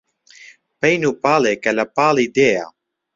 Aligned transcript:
پەین 0.79 1.01
و 1.09 1.17
پاڵێ 1.23 1.53
کە 1.63 1.71
لە 1.77 1.85
پاڵی 1.95 2.27
دێیە 2.35 2.65